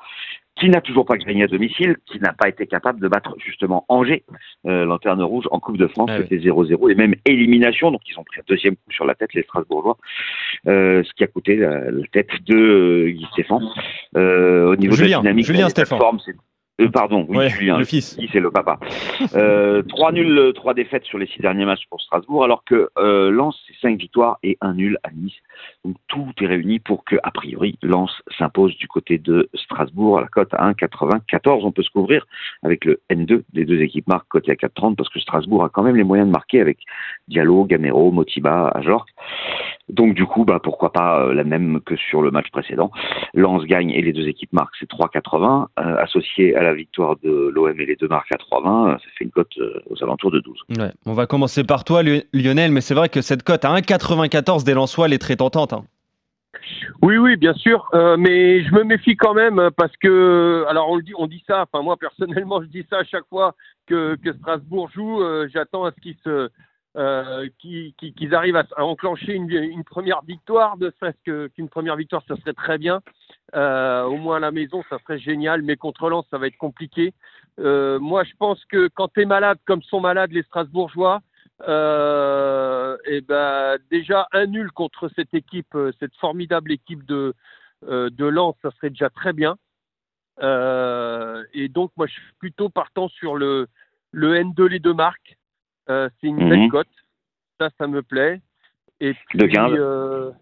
qui 0.56 0.68
n'a 0.70 0.80
toujours 0.80 1.04
pas 1.04 1.16
gagné 1.18 1.44
à 1.44 1.46
domicile, 1.46 1.96
qui 2.06 2.18
n'a 2.18 2.32
pas 2.32 2.48
été 2.48 2.66
capable 2.66 2.98
de 3.00 3.08
battre 3.08 3.34
justement 3.44 3.84
Angers, 3.88 4.24
euh, 4.66 4.84
lanterne 4.86 5.22
rouge, 5.22 5.44
en 5.50 5.60
Coupe 5.60 5.76
de 5.76 5.86
France, 5.86 6.08
Ah 6.12 6.16
oui. 6.18 6.26
c'était 6.28 6.48
0-0 6.48 6.90
et 6.90 6.94
même 6.94 7.14
élimination. 7.26 7.90
Donc 7.90 8.00
ils 8.08 8.18
ont 8.18 8.24
pris 8.24 8.40
un 8.40 8.44
deuxième 8.48 8.74
coup 8.76 8.90
sur 8.90 9.04
la 9.04 9.14
tête, 9.14 9.34
les 9.34 9.42
Strasbourgeois, 9.42 9.98
euh, 10.66 11.02
ce 11.04 11.12
qui 11.12 11.24
a 11.24 11.26
coûté 11.26 11.56
la, 11.56 11.90
la 11.90 12.06
tête 12.10 12.30
de 12.46 12.56
euh, 12.56 13.10
Guy 13.10 13.26
Stéphane. 13.32 13.68
Euh, 14.16 14.72
au 14.72 14.76
niveau 14.76 14.96
de 14.96 15.02
la 15.02 15.18
dynamique, 15.18 15.46
Julien 15.46 15.68
Stéphane. 15.68 15.98
c'est- 16.24 16.32
euh, 16.80 16.88
pardon, 16.90 17.24
oui, 17.28 17.38
Ouais, 17.38 17.48
Julien. 17.48 17.78
le 17.78 17.84
fils. 17.84 18.18
C'est 18.32 18.40
le 18.40 18.50
papa. 18.50 18.78
Euh, 19.34 19.82
trois 19.82 20.12
nuls, 20.12 20.52
trois 20.54 20.74
défaites 20.74 21.04
sur 21.04 21.18
les 21.18 21.26
six 21.26 21.40
derniers 21.40 21.64
matchs 21.64 21.86
pour 21.88 22.00
Strasbourg, 22.02 22.44
alors 22.44 22.64
que 22.64 22.90
euh, 22.98 23.30
Lens, 23.30 23.58
c'est 23.66 23.74
cinq 23.80 23.98
victoires 23.98 24.38
et 24.42 24.58
un 24.60 24.74
nul 24.74 24.98
à 25.02 25.10
Nice. 25.10 25.34
Donc 25.84 25.96
tout 26.08 26.26
est 26.40 26.46
réuni 26.46 26.78
pour 26.78 27.04
que, 27.04 27.16
a 27.22 27.30
priori, 27.30 27.78
Lens 27.82 28.10
s'impose 28.38 28.76
du 28.76 28.88
côté 28.88 29.18
de 29.18 29.48
Strasbourg 29.54 30.18
à 30.18 30.20
la 30.20 30.26
cote 30.28 30.52
à 30.52 30.70
1,94. 30.72 31.60
On 31.64 31.72
peut 31.72 31.82
se 31.82 31.90
couvrir 31.90 32.26
avec 32.62 32.84
le 32.84 33.00
N2 33.10 33.42
des 33.52 33.64
deux 33.64 33.80
équipes 33.80 34.06
marques 34.08 34.28
coté 34.28 34.52
à 34.52 34.54
4,30 34.54 34.96
parce 34.96 35.08
que 35.08 35.20
Strasbourg 35.20 35.64
a 35.64 35.68
quand 35.70 35.82
même 35.82 35.96
les 35.96 36.04
moyens 36.04 36.26
de 36.28 36.32
marquer 36.32 36.60
avec 36.60 36.78
Diallo, 37.28 37.64
Gamero, 37.64 38.10
Motiba, 38.10 38.68
Ajorc. 38.74 39.08
Donc 39.88 40.14
du 40.14 40.26
coup, 40.26 40.44
bah, 40.44 40.58
pourquoi 40.62 40.92
pas 40.92 41.20
euh, 41.20 41.34
la 41.34 41.44
même 41.44 41.80
que 41.80 41.96
sur 41.96 42.20
le 42.20 42.30
match 42.30 42.50
précédent. 42.50 42.90
Lens 43.34 43.64
gagne 43.64 43.90
et 43.90 44.02
les 44.02 44.12
deux 44.12 44.26
équipes 44.26 44.52
marquent, 44.52 44.74
c'est 44.80 44.90
3,80. 44.90 45.66
Euh, 45.78 45.96
associé 45.98 46.56
à 46.56 46.62
la 46.62 46.74
victoire 46.74 47.16
de 47.22 47.52
l'OM 47.54 47.80
et 47.80 47.86
les 47.86 47.96
deux 47.96 48.08
marques 48.08 48.32
à 48.32 48.36
3,20, 48.36 48.98
ça 48.98 49.04
fait 49.16 49.24
une 49.24 49.30
cote 49.30 49.52
euh, 49.58 49.80
aux 49.88 50.02
alentours 50.02 50.32
de 50.32 50.40
12. 50.40 50.58
Ouais. 50.78 50.90
On 51.06 51.12
va 51.12 51.26
commencer 51.26 51.62
par 51.62 51.84
toi, 51.84 52.02
Lionel, 52.02 52.72
mais 52.72 52.80
c'est 52.80 52.94
vrai 52.94 53.08
que 53.08 53.20
cette 53.20 53.44
cote 53.44 53.64
à 53.64 53.74
1,94 53.76 54.64
des 54.64 54.74
Lensois, 54.74 55.06
elle 55.06 55.12
est 55.12 55.18
très 55.18 55.36
tentante. 55.36 55.72
Hein. 55.72 55.84
Oui, 57.02 57.16
oui, 57.18 57.36
bien 57.36 57.54
sûr, 57.54 57.88
euh, 57.94 58.16
mais 58.16 58.64
je 58.64 58.72
me 58.72 58.82
méfie 58.82 59.16
quand 59.16 59.34
même 59.34 59.70
parce 59.76 59.96
que, 59.98 60.64
alors 60.68 60.90
on 60.90 60.96
le 60.96 61.02
dit, 61.02 61.12
on 61.16 61.28
dit 61.28 61.44
ça. 61.46 61.62
Enfin, 61.62 61.84
moi 61.84 61.96
personnellement, 61.96 62.60
je 62.62 62.66
dis 62.66 62.84
ça 62.90 62.98
à 62.98 63.04
chaque 63.04 63.26
fois 63.28 63.54
que, 63.86 64.16
que 64.16 64.32
Strasbourg 64.32 64.90
joue. 64.92 65.22
J'attends 65.52 65.84
à 65.84 65.92
ce 65.92 66.00
qu'ils 66.00 66.16
se 66.24 66.48
euh, 66.96 67.46
qu'ils 67.58 68.34
arrivent 68.34 68.56
à, 68.56 68.64
enclencher 68.78 69.34
une, 69.34 69.50
une, 69.50 69.84
première 69.84 70.22
victoire, 70.22 70.78
de 70.78 70.92
serait-ce 70.98 71.48
qu'une 71.48 71.68
première 71.68 71.96
victoire, 71.96 72.22
ça 72.26 72.36
serait 72.36 72.54
très 72.54 72.78
bien. 72.78 73.02
Euh, 73.54 74.04
au 74.04 74.16
moins 74.16 74.36
à 74.36 74.40
la 74.40 74.50
maison, 74.50 74.82
ça 74.88 74.98
serait 75.00 75.18
génial, 75.18 75.62
mais 75.62 75.76
contre 75.76 76.08
Lens, 76.08 76.24
ça 76.30 76.38
va 76.38 76.46
être 76.46 76.56
compliqué. 76.56 77.12
Euh, 77.58 77.98
moi, 77.98 78.24
je 78.24 78.32
pense 78.38 78.64
que 78.64 78.88
quand 78.88 79.08
tu 79.08 79.22
es 79.22 79.24
malade, 79.26 79.58
comme 79.66 79.82
sont 79.82 80.00
malades 80.00 80.32
les 80.32 80.42
Strasbourgeois, 80.42 81.20
euh, 81.68 82.96
et 83.06 83.22
ben 83.22 83.78
déjà 83.90 84.28
un 84.32 84.46
nul 84.46 84.70
contre 84.72 85.08
cette 85.16 85.32
équipe, 85.32 85.74
euh, 85.74 85.90
cette 86.00 86.14
formidable 86.16 86.72
équipe 86.72 87.04
de 87.06 87.34
de 87.82 88.24
Lens, 88.24 88.56
ça 88.62 88.70
serait 88.72 88.90
déjà 88.90 89.10
très 89.10 89.32
bien. 89.34 89.56
et 90.40 91.68
donc, 91.68 91.92
moi, 91.96 92.06
je 92.06 92.12
suis 92.12 92.32
plutôt 92.38 92.68
partant 92.68 93.08
sur 93.08 93.36
le 93.36 93.68
le 94.12 94.34
N2 94.34 94.64
les 94.66 94.80
deux 94.80 94.94
marques. 94.94 95.35
Euh, 95.88 96.08
c'est 96.20 96.26
une 96.26 96.48
belle 96.48 96.64
mhm. 96.64 96.70
cote. 96.70 96.88
Ça, 97.60 97.70
ça 97.78 97.86
me 97.86 98.02
plaît. 98.02 98.40
Et 99.00 99.14
puis, 99.28 99.38
de 99.38 99.46
15. 99.46 99.72
Euh, 99.74 100.32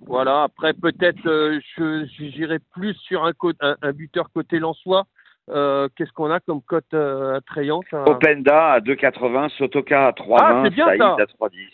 voilà. 0.00 0.44
Après, 0.44 0.74
peut-être, 0.74 1.26
euh, 1.26 1.60
je 1.76 2.06
j'irai 2.18 2.58
plus 2.58 2.94
sur 2.94 3.24
un, 3.24 3.32
un, 3.60 3.76
un, 3.80 3.92
buteur 3.92 4.30
côté 4.32 4.58
Lensois. 4.58 5.04
Qu'est-ce 5.48 6.12
qu'on 6.12 6.30
a 6.30 6.40
comme 6.40 6.62
cote 6.62 6.94
attrayante 6.94 7.92
Openda 7.92 8.72
à 8.72 8.80
2,80, 8.80 9.50
Sotoka 9.56 10.06
à 10.08 10.12
3,20, 10.12 10.36
ah, 10.40 10.62
c'est 10.64 10.70
bien, 10.70 10.86
ça. 10.96 11.14
à 11.14 11.24
3,10. 11.24 11.68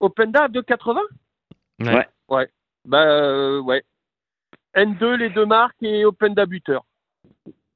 Openda 0.00 0.44
à 0.44 0.48
2,80 0.48 0.98
Ouais. 1.80 2.08
Ouais. 2.28 2.48
Bah, 2.84 3.60
ouais. 3.60 3.82
N2, 4.74 5.14
les 5.14 5.30
deux 5.30 5.46
marques 5.46 5.82
et 5.82 6.04
Openda 6.04 6.46
buteur. 6.46 6.84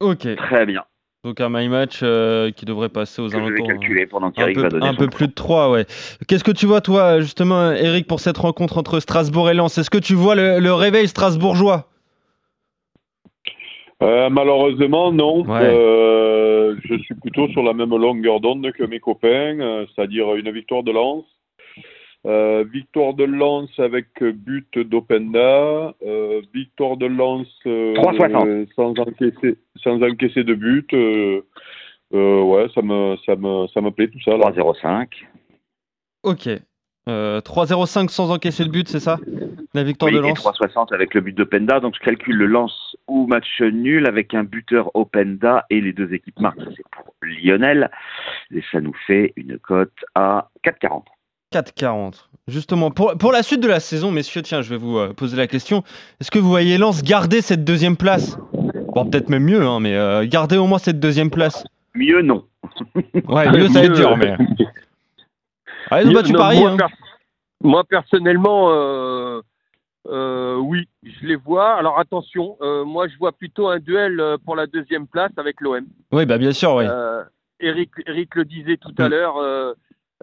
Ok. 0.00 0.34
Très 0.36 0.66
bien. 0.66 0.84
Donc 1.24 1.40
un 1.40 1.48
my 1.50 1.68
match 1.68 2.00
euh, 2.02 2.50
qui 2.50 2.64
devrait 2.64 2.88
passer 2.88 3.22
aux 3.22 3.32
alentours. 3.32 3.54
Je 3.56 3.62
vais 3.62 3.68
calculer 3.68 4.06
pendant 4.06 4.26
un 4.26 4.30
peu, 4.32 4.60
va 4.60 4.68
donner 4.68 4.88
un 4.88 4.94
peu 4.94 5.06
plus 5.06 5.28
de 5.28 5.32
3, 5.32 5.70
ouais. 5.70 5.84
Qu'est-ce 6.26 6.42
que 6.42 6.50
tu 6.50 6.66
vois, 6.66 6.80
toi, 6.80 7.20
justement, 7.20 7.70
Eric, 7.70 8.08
pour 8.08 8.18
cette 8.18 8.38
rencontre 8.38 8.76
entre 8.76 8.98
Strasbourg 8.98 9.48
et 9.48 9.54
Lens? 9.54 9.78
Est-ce 9.78 9.90
que 9.90 9.98
tu 9.98 10.14
vois 10.14 10.34
le, 10.34 10.58
le 10.58 10.74
réveil 10.74 11.06
strasbourgeois? 11.06 11.86
Euh, 14.02 14.30
Malheureusement, 14.30 15.12
non. 15.12 15.44
Ouais. 15.44 15.60
Euh, 15.62 16.74
je 16.84 16.96
suis 16.98 17.14
plutôt 17.14 17.46
sur 17.48 17.62
la 17.62 17.72
même 17.72 17.90
longueur 17.90 18.40
d'onde 18.40 18.72
que 18.72 18.82
mes 18.82 18.98
copains, 18.98 19.60
euh, 19.60 19.86
c'est-à-dire 19.94 20.34
une 20.34 20.50
victoire 20.50 20.82
de 20.82 20.90
Lens. 20.90 21.24
Euh, 22.24 22.64
victoire 22.72 23.14
de 23.14 23.24
Lens 23.24 23.68
avec 23.78 24.22
but 24.22 24.78
d'Openda, 24.78 25.92
euh, 26.06 26.40
victoire 26.54 26.96
de 26.96 27.06
Lens 27.06 27.48
euh, 27.66 27.96
sans 28.76 28.90
encaisser 28.96 29.58
sans 29.82 30.00
encaisser 30.00 30.44
de 30.44 30.54
but. 30.54 30.94
Euh, 30.94 31.42
euh, 32.14 32.40
ouais, 32.42 32.68
ça 32.76 32.82
me 32.82 33.16
ça 33.26 33.34
me 33.34 33.66
ça 33.68 33.80
me 33.80 33.90
plaît 33.90 34.06
tout 34.06 34.20
ça. 34.20 34.32
3-0-5. 34.32 35.08
Ok. 36.22 36.48
3-0-5 37.08 38.08
sans 38.08 38.30
encaisser 38.30 38.64
de 38.66 38.70
but, 38.70 38.86
c'est 38.86 39.00
ça? 39.00 39.18
La 39.74 39.82
victoire 39.82 40.12
oui, 40.12 40.18
de 40.18 40.22
Lens. 40.22 40.44
3-60 40.44 40.94
avec 40.94 41.14
le 41.14 41.22
but 41.22 41.36
d'Openda. 41.36 41.80
Donc 41.80 41.96
je 41.98 42.04
calcule 42.04 42.36
le 42.36 42.46
Lens 42.46 42.94
ou 43.08 43.26
match 43.26 43.60
nul 43.60 44.06
avec 44.06 44.32
un 44.32 44.44
buteur 44.44 44.94
Openda 44.94 45.66
et 45.70 45.80
les 45.80 45.92
deux 45.92 46.14
équipes 46.14 46.38
marquent. 46.38 46.62
C'est 46.76 46.88
pour 46.92 47.12
Lionel. 47.20 47.90
Et 48.54 48.62
ça 48.70 48.80
nous 48.80 48.94
fait 49.08 49.32
une 49.34 49.58
cote 49.58 50.04
à 50.14 50.50
4-40. 50.64 51.02
4,40. 51.52 52.14
Justement, 52.48 52.90
pour, 52.90 53.16
pour 53.18 53.30
la 53.32 53.42
suite 53.42 53.60
de 53.60 53.68
la 53.68 53.78
saison, 53.80 54.10
messieurs, 54.10 54.42
tiens, 54.42 54.62
je 54.62 54.70
vais 54.70 54.76
vous 54.76 54.98
euh, 54.98 55.12
poser 55.12 55.36
la 55.36 55.46
question. 55.46 55.84
Est-ce 56.20 56.30
que 56.30 56.38
vous 56.40 56.48
voyez 56.48 56.76
Lens 56.78 57.02
garder 57.02 57.40
cette 57.40 57.64
deuxième 57.64 57.96
place? 57.96 58.36
Bon, 58.94 59.06
peut-être 59.06 59.28
même 59.28 59.44
mieux, 59.44 59.62
hein, 59.64 59.78
mais 59.80 59.94
euh, 59.94 60.26
garder 60.26 60.56
au 60.56 60.66
moins 60.66 60.78
cette 60.78 60.98
deuxième 60.98 61.30
place? 61.30 61.64
Mieux, 61.94 62.20
non. 62.22 62.44
Ouais, 63.28 63.50
mieux, 63.52 63.68
ça 63.68 63.80
va 63.80 63.86
être 63.86 63.92
dur, 63.94 64.16
mais. 64.16 64.36
Allez, 65.90 66.08
Mieux, 66.08 66.14
bah, 66.14 66.22
tu 66.22 66.32
non, 66.32 66.38
paries. 66.38 66.58
moi, 66.60 66.70
hein. 66.70 66.76
per- 66.78 66.94
moi, 67.62 67.84
personnellement, 67.84 68.70
euh, 68.72 69.40
euh, 70.08 70.56
oui, 70.56 70.88
je 71.04 71.26
les 71.26 71.36
vois. 71.36 71.74
Alors 71.74 71.98
attention, 71.98 72.56
euh, 72.60 72.84
moi 72.84 73.06
je 73.08 73.16
vois 73.18 73.32
plutôt 73.32 73.68
un 73.68 73.78
duel 73.78 74.18
euh, 74.20 74.36
pour 74.44 74.56
la 74.56 74.66
deuxième 74.66 75.06
place 75.06 75.30
avec 75.36 75.60
l'OM. 75.60 75.84
Oui, 76.12 76.26
bah 76.26 76.38
bien 76.38 76.52
sûr, 76.52 76.74
oui. 76.74 76.84
Euh, 76.88 77.22
Eric, 77.60 77.90
Eric 78.06 78.34
le 78.34 78.44
disait 78.44 78.76
tout 78.78 78.92
Mm. 78.98 79.02
à 79.02 79.08
l'heure, 79.08 79.36
euh, 79.36 79.42
euh, 79.44 79.74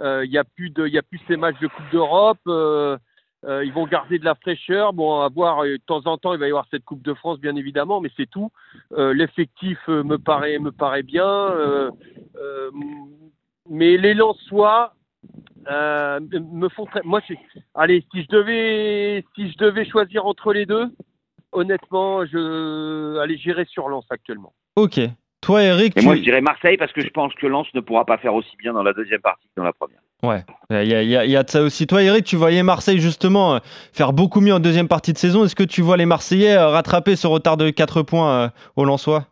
il 0.02 0.30
n'y 0.30 0.38
a 0.38 0.44
plus 0.44 0.70
de, 0.70 0.88
il 0.88 0.98
a 0.98 1.02
plus 1.02 1.20
ces 1.28 1.38
matchs 1.38 1.60
de 1.60 1.68
Coupe 1.68 1.90
d'Europe. 1.92 2.40
euh, 2.48 2.98
euh, 3.46 3.64
ils 3.64 3.72
vont 3.72 3.88
garder 3.88 4.20
de 4.20 4.26
la 4.26 4.36
fraîcheur. 4.36 4.92
Bon, 4.92 5.22
à 5.22 5.30
voir 5.30 5.64
euh, 5.64 5.78
de 5.78 5.82
temps 5.86 6.06
en 6.06 6.18
temps, 6.18 6.34
il 6.34 6.40
va 6.40 6.48
y 6.48 6.50
avoir 6.50 6.68
cette 6.70 6.84
Coupe 6.84 7.02
de 7.02 7.14
France, 7.14 7.40
bien 7.40 7.56
évidemment, 7.56 8.02
mais 8.02 8.12
c'est 8.18 8.30
tout. 8.30 8.52
Euh, 8.98 9.14
L'effectif 9.14 9.78
euh, 9.88 10.04
me 10.04 10.18
paraît, 10.18 10.60
me 10.60 10.72
paraît 10.72 11.04
bien. 11.04 11.26
euh, 11.26 11.90
euh, 12.36 12.70
mais 13.70 13.98
les 13.98 14.14
Lensois 14.14 14.94
euh, 15.72 16.20
me 16.20 16.68
font 16.70 16.86
très. 16.86 17.02
Moi, 17.04 17.22
allez, 17.76 18.04
si 18.12 18.24
je 18.24 18.28
devais, 18.28 19.24
si 19.36 19.52
je 19.52 19.58
devais 19.58 19.86
choisir 19.86 20.26
entre 20.26 20.52
les 20.52 20.66
deux, 20.66 20.88
honnêtement, 21.52 22.26
je, 22.26 23.18
allez, 23.20 23.38
j'irai 23.38 23.66
sur 23.66 23.88
Lens 23.90 24.06
actuellement. 24.10 24.54
Ok. 24.76 25.00
Toi, 25.50 25.64
Eric, 25.64 25.94
Et 25.98 26.02
tu... 26.02 26.06
moi, 26.06 26.16
je 26.16 26.22
dirais 26.22 26.42
Marseille 26.42 26.78
parce 26.78 26.92
que 26.94 27.02
je 27.02 27.10
pense 27.10 27.34
que 27.34 27.48
Lens 27.48 27.66
ne 27.74 27.80
pourra 27.80 28.06
pas 28.06 28.20
faire 28.20 28.36
aussi 28.36 28.56
bien 28.58 28.72
dans 28.74 28.84
la 28.84 28.94
deuxième 28.94 29.20
partie 29.20 29.48
que 29.48 29.60
dans 29.60 29.64
la 29.66 29.74
première. 29.74 29.98
Ouais, 30.22 30.44
il 30.70 30.88
y 30.88 30.94
a, 30.94 31.02
y 31.26 31.32
y 31.32 31.44
de 31.44 31.50
ça 31.50 31.64
aussi. 31.64 31.88
Toi, 31.88 32.04
Eric, 32.04 32.24
tu 32.24 32.36
voyais 32.36 32.62
Marseille 32.62 33.00
justement 33.00 33.56
euh, 33.56 33.60
faire 33.92 34.14
beaucoup 34.14 34.42
mieux 34.42 34.54
en 34.54 34.60
deuxième 34.60 34.88
partie 34.88 35.12
de 35.12 35.18
saison. 35.18 35.46
Est-ce 35.46 35.56
que 35.56 35.64
tu 35.64 35.82
vois 35.82 35.98
les 35.98 36.06
Marseillais 36.06 36.56
euh, 36.56 36.68
rattraper 36.68 37.16
ce 37.16 37.26
retard 37.26 37.58
de 37.58 37.72
4 37.72 38.04
points 38.04 38.32
euh, 38.44 38.48
au 38.76 38.86
Lensois? 38.86 39.26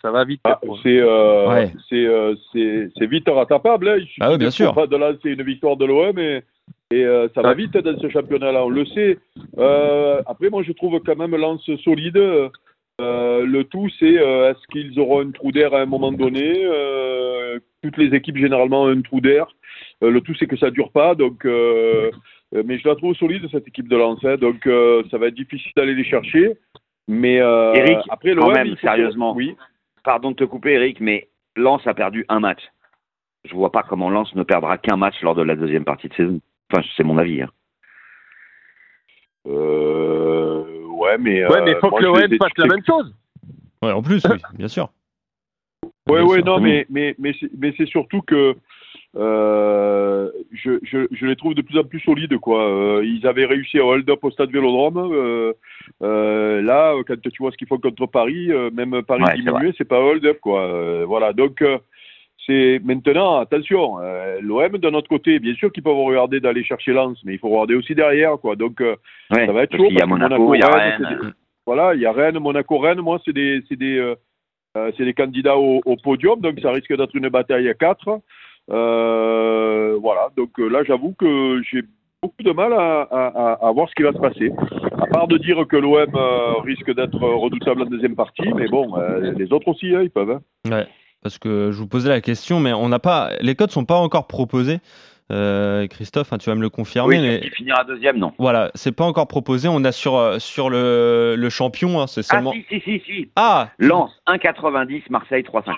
Ça 0.00 0.10
va 0.10 0.24
vite. 0.24 0.40
Ah, 0.44 0.58
c'est 0.82 0.98
euh, 0.98 1.48
Ouais. 1.48 1.70
c'est 1.88 2.04
euh, 2.06 2.34
c'est 2.52 2.88
c'est 2.98 3.06
vite 3.06 3.28
rattrapable. 3.28 3.86
Hein. 3.88 3.98
Suffit 4.00 4.16
Ah 4.22 4.32
oui, 4.32 4.38
bien 4.38 4.48
de- 4.48 4.52
sûr. 4.52 4.74
pas 4.74 4.86
de 4.88 4.96
lancer 4.96 5.28
une 5.30 5.42
victoire 5.42 5.76
de 5.76 5.84
l'OM 5.84 6.18
et, 6.18 6.42
et 6.90 7.04
euh, 7.04 7.28
ça 7.34 7.42
va 7.42 7.50
Ouais. 7.50 7.54
vite 7.56 7.76
dans 7.76 7.96
ce 8.00 8.08
championnat-là. 8.08 8.64
On 8.64 8.70
le 8.70 8.86
sait. 8.86 9.18
Euh, 9.58 10.20
après, 10.26 10.48
moi, 10.48 10.62
je 10.66 10.72
trouve 10.72 10.98
quand 11.06 11.16
même 11.16 11.36
Lens 11.36 11.60
solide. 11.84 12.18
Euh, 13.00 13.44
le 13.46 13.64
tout, 13.64 13.88
c'est 13.98 14.18
euh, 14.18 14.50
est-ce 14.50 14.66
qu'ils 14.70 14.98
auront 15.00 15.20
un 15.26 15.30
trou 15.30 15.50
d'air 15.50 15.74
à 15.74 15.80
un 15.80 15.86
moment 15.86 16.12
donné 16.12 16.64
Euh, 16.64 17.58
Toutes 17.82 17.96
les 17.96 18.14
équipes 18.14 18.36
généralement 18.36 18.82
ont 18.84 18.88
un 18.88 19.00
trou 19.02 19.20
d'air. 19.20 19.46
Le 20.00 20.20
tout, 20.20 20.34
c'est 20.38 20.46
que 20.46 20.56
ça 20.56 20.70
dure 20.70 20.90
pas. 20.92 21.14
Donc, 21.14 21.44
mais 21.44 22.78
je 22.78 22.88
la 22.88 22.94
trouve 22.96 23.14
solide 23.16 23.48
cette 23.50 23.66
équipe 23.68 23.88
de 23.88 23.96
Lens. 23.96 24.22
hein. 24.24 24.36
donc, 24.36 24.68
ça 25.10 25.18
va 25.18 25.28
être 25.28 25.34
difficile 25.34 25.72
d'aller 25.76 25.94
les 25.94 26.04
chercher. 26.04 26.56
Mais 27.08 27.36
Eric, 27.36 27.98
après 28.08 28.34
quand 28.34 28.50
même, 28.50 28.76
sérieusement. 28.76 29.34
oui. 29.34 29.56
Pardon 30.04 30.32
de 30.32 30.36
te 30.36 30.44
couper, 30.44 30.72
Eric, 30.72 31.00
mais 31.00 31.28
Lens 31.56 31.86
a 31.86 31.94
perdu 31.94 32.24
un 32.28 32.40
match. 32.40 32.62
Je 33.44 33.54
vois 33.54 33.70
pas 33.72 33.82
comment 33.84 34.10
Lens 34.10 34.34
ne 34.34 34.42
perdra 34.42 34.76
qu'un 34.78 34.96
match 34.96 35.20
lors 35.22 35.34
de 35.36 35.42
la 35.42 35.54
deuxième 35.56 35.84
partie 35.84 36.08
de 36.08 36.14
saison. 36.14 36.40
Enfin, 36.72 36.84
c'est 36.96 37.04
mon 37.04 37.18
avis. 37.18 37.42
hein. 37.42 37.48
Euh, 39.48 40.31
ouais, 41.02 41.18
mais. 41.18 41.46
Ouais, 41.46 41.60
mais 41.64 41.72
il 41.72 41.76
euh, 41.76 41.80
faut 41.80 41.90
moi, 41.90 42.00
que 42.00 42.04
l'OM 42.04 42.38
fasse 42.38 42.52
la 42.56 42.66
même 42.66 42.84
chose. 42.86 43.14
Ouais, 43.82 43.92
en 43.92 44.02
plus, 44.02 44.22
oui, 44.30 44.36
bien 44.58 44.68
sûr. 44.68 44.90
Ouais, 46.08 46.16
Bien 46.18 46.24
ouais, 46.24 46.36
sûr. 46.38 46.44
non, 46.46 46.60
mais, 46.60 46.86
mais, 46.90 47.14
mais, 47.18 47.34
c'est- 47.38 47.50
mais 47.58 47.74
c'est 47.76 47.86
surtout 47.86 48.22
que 48.22 48.54
euh, 49.16 50.30
je, 50.52 50.78
je, 50.82 51.06
je 51.10 51.26
les 51.26 51.36
trouve 51.36 51.54
de 51.54 51.62
plus 51.62 51.78
en 51.78 51.84
plus 51.84 52.00
solides, 52.00 52.38
quoi. 52.38 52.64
Euh, 52.66 53.04
ils 53.04 53.26
avaient 53.26 53.44
réussi 53.44 53.78
à 53.78 53.84
hold 53.84 54.08
up 54.08 54.24
au 54.24 54.30
stade 54.30 54.50
Vélodrome. 54.50 54.96
Euh, 55.12 55.52
euh, 56.02 56.62
là, 56.62 56.94
quand 57.06 57.20
tu 57.20 57.42
vois 57.42 57.50
ce 57.52 57.56
qu'ils 57.56 57.68
font 57.68 57.78
contre 57.78 58.06
Paris, 58.06 58.50
euh, 58.50 58.70
même 58.72 59.02
Paris 59.02 59.22
Ouais, 59.24 59.34
diminué, 59.34 59.74
c'est 59.76 59.84
pas 59.88 60.00
hold 60.00 60.24
up, 60.24 60.38
quoi. 60.40 60.62
Euh, 60.62 61.04
voilà, 61.06 61.32
donc. 61.32 61.62
C'est 62.46 62.80
maintenant, 62.84 63.38
attention, 63.38 63.98
euh, 64.00 64.38
l'OM 64.40 64.76
de 64.78 64.90
notre 64.90 65.08
côté, 65.08 65.38
bien 65.38 65.54
sûr 65.54 65.70
qu'ils 65.72 65.82
peuvent 65.82 65.96
regarder 65.96 66.40
d'aller 66.40 66.64
chercher 66.64 66.92
Lens, 66.92 67.18
mais 67.24 67.34
il 67.34 67.38
faut 67.38 67.48
regarder 67.48 67.74
aussi 67.76 67.94
derrière, 67.94 68.36
quoi. 68.38 68.56
Donc, 68.56 68.80
euh, 68.80 68.96
Ouais, 69.30 69.46
ça 69.46 69.52
va 69.52 69.62
être 69.62 69.76
chaud. 69.76 69.86
qu'il 69.88 69.98
y 69.98 70.02
a 70.02 70.06
Monaco, 70.06 70.54
il 70.54 70.58
y 70.60 70.62
a 70.62 70.68
Rennes, 70.68 70.92
Rennes. 70.98 71.06
c'est 71.20 71.26
des- 71.26 71.32
voilà, 71.66 71.94
il 71.94 72.00
y 72.00 72.06
a 72.06 72.12
Rennes, 72.12 72.38
Monaco, 72.40 72.78
Rennes. 72.78 73.00
Moi, 73.00 73.20
c'est 73.24 73.32
des, 73.32 73.62
c'est 73.68 73.76
des, 73.76 73.96
euh, 73.98 74.90
c'est 74.96 75.04
des 75.04 75.14
candidats 75.14 75.56
au, 75.56 75.80
au 75.84 75.96
podium, 75.96 76.40
donc 76.40 76.58
ça 76.60 76.72
risque 76.72 76.96
d'être 76.96 77.14
une 77.14 77.28
bataille 77.28 77.68
à 77.68 77.74
quatre. 77.74 78.20
Euh, 78.70 79.96
voilà, 80.00 80.28
donc 80.36 80.50
là, 80.58 80.82
j'avoue 80.84 81.14
que 81.18 81.62
j'ai 81.70 81.82
beaucoup 82.22 82.42
de 82.42 82.52
mal 82.52 82.72
à, 82.72 83.02
à, 83.02 83.26
à- 83.52 83.68
à 83.68 83.72
voir 83.72 83.88
ce 83.88 83.94
qui 83.94 84.02
va 84.02 84.12
se 84.12 84.18
passer. 84.18 84.50
À 85.00 85.06
part 85.06 85.28
de 85.28 85.38
dire 85.38 85.64
que 85.68 85.76
l'OM 85.76 86.06
euh, 86.14 86.54
risque 86.64 86.92
d'être 86.94 87.18
redoutable 87.18 87.82
en 87.82 87.86
deuxième 87.86 88.14
partie, 88.16 88.52
mais 88.54 88.66
bon, 88.68 88.96
euh, 88.96 89.32
les 89.36 89.52
autres 89.52 89.68
aussi, 89.68 89.94
hein, 89.94 90.02
ils 90.02 90.10
peuvent. 90.10 90.30
hein. 90.30 90.40
Ouais, 90.70 90.86
parce 91.22 91.38
que 91.38 91.70
je 91.72 91.78
vous 91.78 91.86
posais 91.86 92.08
la 92.08 92.20
question, 92.20 92.60
mais 92.60 92.72
on 92.72 92.88
n'a 92.88 92.98
pas, 92.98 93.30
les 93.40 93.54
codes 93.54 93.70
sont 93.70 93.84
pas 93.84 93.96
encore 93.96 94.26
proposés. 94.26 94.80
Euh, 95.30 95.86
Christophe, 95.86 96.32
hein, 96.32 96.38
tu 96.38 96.50
vas 96.50 96.56
me 96.56 96.60
le 96.60 96.68
confirmer. 96.68 97.16
Oui, 97.18 97.22
mais 97.22 97.40
qui 97.40 97.50
finira 97.50 97.84
deuxième, 97.84 98.18
non. 98.18 98.32
voilà, 98.38 98.70
c'est 98.74 98.92
pas 98.92 99.04
encore 99.04 99.28
proposé. 99.28 99.66
On 99.68 99.82
a 99.84 99.92
sur, 99.92 100.16
euh, 100.16 100.38
sur 100.38 100.68
le, 100.68 101.36
le 101.38 101.48
champion, 101.48 102.00
hein, 102.00 102.06
c'est 102.06 102.20
Ah 102.20 102.34
seulement. 102.34 102.52
si, 102.52 102.64
si, 102.68 102.80
si, 102.80 103.02
si. 103.06 103.30
Ah, 103.36 103.70
Lens 103.78 104.10
1,90, 104.26 105.04
Marseille 105.08 105.42
3,50. 105.42 105.72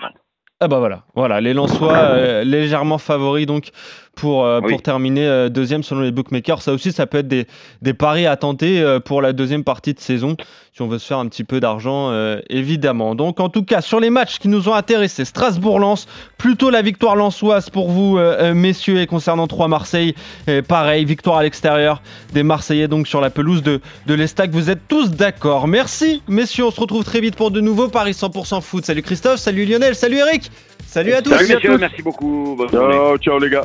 Ah 0.60 0.68
bah 0.68 0.78
voilà, 0.78 1.02
voilà 1.16 1.40
les 1.40 1.52
Lensois 1.52 1.92
euh, 1.96 2.44
légèrement 2.44 2.98
favoris 2.98 3.44
donc 3.44 3.70
pour, 4.14 4.44
euh, 4.44 4.60
Oui. 4.62 4.70
pour 4.70 4.82
terminer 4.82 5.26
euh, 5.26 5.48
deuxième 5.48 5.82
selon 5.82 6.02
les 6.02 6.12
bookmakers. 6.12 6.62
Ça 6.62 6.72
aussi, 6.72 6.92
ça 6.92 7.08
peut 7.08 7.18
être 7.18 7.26
des, 7.28 7.48
des 7.82 7.92
paris 7.92 8.24
à 8.26 8.36
tenter 8.36 8.82
pour 9.04 9.20
la 9.20 9.32
deuxième 9.32 9.64
partie 9.64 9.92
de 9.94 9.98
saison 9.98 10.36
si 10.72 10.82
on 10.82 10.88
veut 10.88 10.98
se 10.98 11.06
faire 11.06 11.18
un 11.18 11.26
petit 11.26 11.44
peu 11.44 11.60
d'argent 11.60 12.12
évidemment. 12.48 13.14
Donc 13.14 13.40
en 13.40 13.48
tout 13.48 13.62
cas 13.64 13.80
sur 13.80 14.00
les 14.00 14.10
matchs 14.10 14.38
qui 14.38 14.48
nous 14.48 14.68
ont 14.68 14.74
intéressés, 14.74 15.24
Strasbourg-Lens, 15.24 16.06
plutôt 16.38 16.70
la 16.70 16.82
victoire 16.82 17.14
lensoise 17.14 17.70
pour 17.70 17.90
vous 17.90 18.18
messieurs 18.54 19.00
et 19.00 19.06
concernant 19.06 19.46
3 19.46 19.68
Marseille, 19.68 20.14
pareil, 20.66 21.04
victoire 21.04 21.38
à 21.38 21.42
l'extérieur 21.44 22.02
des 22.32 22.42
Marseillais 22.42 22.88
donc 22.88 23.06
sur 23.06 23.20
la 23.20 23.30
pelouse 23.30 23.62
de, 23.62 23.80
de 24.06 24.14
l'Estac. 24.14 24.50
Vous 24.50 24.68
êtes 24.70 24.88
tous 24.88 25.10
d'accord. 25.10 25.68
Merci 25.68 26.22
messieurs, 26.26 26.64
on 26.66 26.70
se 26.72 26.80
retrouve 26.80 27.04
très 27.04 27.20
vite 27.20 27.36
pour 27.36 27.52
de 27.52 27.60
nouveaux 27.60 27.88
paris 27.88 28.12
100% 28.12 28.60
foot. 28.60 28.84
Salut 28.84 29.02
Christophe, 29.02 29.38
salut 29.38 29.66
Lionel, 29.66 29.94
salut 29.94 30.16
Eric. 30.18 30.43
Salut 30.86 31.12
à 31.12 31.22
tous. 31.22 31.30
Salut 31.30 31.54
messieurs, 31.54 31.78
merci 31.78 32.02
beaucoup. 32.02 32.54
Bonne 32.56 32.70
journée. 32.70 32.94
Ciao, 32.94 33.18
ciao 33.18 33.38
les 33.38 33.50
gars. 33.50 33.64